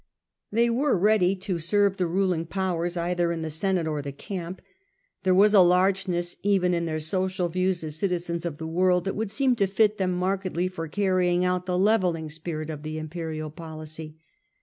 They 0.51 0.67
were 0.71 0.97
ready 0.97 1.35
to 1.35 1.59
serve 1.59 1.97
the 1.97 2.07
ruling 2.07 2.47
powers 2.47 2.97
either 2.97 3.31
in 3.31 3.43
the 3.43 3.51
Senate 3.51 3.85
or 3.85 4.01
the 4.01 4.11
camp; 4.11 4.59
there 5.21 5.35
was 5.35 5.53
a 5.53 5.59
largeness 5.61 6.37
even 6.41 6.73
in 6.73 6.85
their 6.85 6.99
social 6.99 7.49
views 7.49 7.83
as 7.83 7.97
citizens 7.99 8.43
of 8.43 8.57
the 8.57 8.65
world 8.65 9.05
that 9.05 9.15
would 9.15 9.29
seem 9.29 9.55
to 9.57 9.67
fit 9.67 9.99
them 9.99 10.13
markedly 10.13 10.67
for 10.69 10.87
carrying 10.87 11.45
out 11.45 11.67
the 11.67 11.77
levelling 11.77 12.31
spirit 12.31 12.71
of 12.71 12.81
the 12.81 12.97
imperial 12.97 13.51
policy. 13.51 14.17